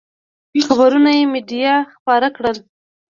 [0.67, 2.57] خبرونه یې مېډیا خپاره کړل.